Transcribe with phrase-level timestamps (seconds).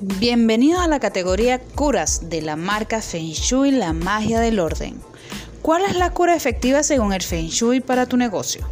[0.00, 4.94] Bienvenido a la categoría curas de la marca Feng Shui La Magia del Orden.
[5.60, 8.64] ¿Cuál es la cura efectiva según el Feng Shui para tu negocio?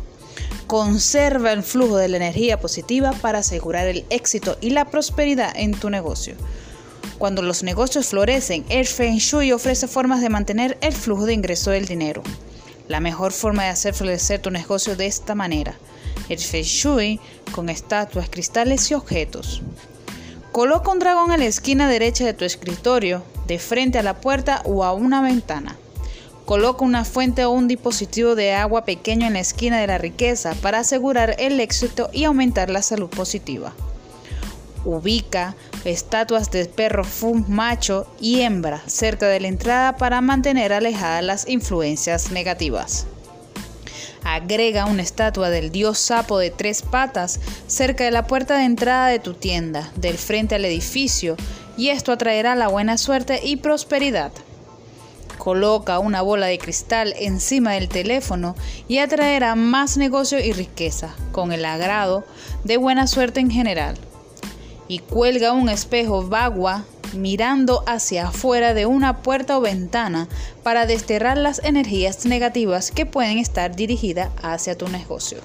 [0.68, 5.72] Conserva el flujo de la energía positiva para asegurar el éxito y la prosperidad en
[5.72, 6.36] tu negocio.
[7.18, 11.72] Cuando los negocios florecen, el Feng Shui ofrece formas de mantener el flujo de ingreso
[11.72, 12.22] del dinero.
[12.86, 15.74] La mejor forma de hacer florecer tu negocio de esta manera.
[16.28, 17.18] El Feng Shui
[17.50, 19.64] con estatuas, cristales y objetos.
[20.56, 24.62] Coloca un dragón en la esquina derecha de tu escritorio, de frente a la puerta
[24.64, 25.76] o a una ventana.
[26.46, 30.54] Coloca una fuente o un dispositivo de agua pequeño en la esquina de la riqueza
[30.62, 33.74] para asegurar el éxito y aumentar la salud positiva.
[34.86, 41.22] Ubica estatuas de perro fum macho y hembra cerca de la entrada para mantener alejadas
[41.22, 43.06] las influencias negativas.
[44.36, 49.08] Agrega una estatua del dios sapo de tres patas cerca de la puerta de entrada
[49.08, 51.36] de tu tienda, del frente al edificio,
[51.78, 54.32] y esto atraerá la buena suerte y prosperidad.
[55.38, 58.56] Coloca una bola de cristal encima del teléfono
[58.88, 62.26] y atraerá más negocio y riqueza, con el agrado
[62.62, 63.96] de buena suerte en general.
[64.86, 66.84] Y cuelga un espejo bagua
[67.14, 70.28] mirando hacia afuera de una puerta o ventana
[70.62, 75.38] para desterrar las energías negativas que pueden estar dirigidas hacia tu negocio.